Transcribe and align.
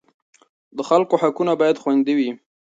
د 0.77 0.79
خلکو 0.89 1.13
حقونه 1.21 1.53
باید 1.61 1.81
خوندي 1.81 2.13
وي. 2.17 2.29